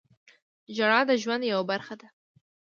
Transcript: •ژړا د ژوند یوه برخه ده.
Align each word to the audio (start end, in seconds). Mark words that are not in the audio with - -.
•ژړا 0.75 0.99
د 1.09 1.11
ژوند 1.21 1.43
یوه 1.51 1.65
برخه 1.71 1.95
ده. 2.01 2.07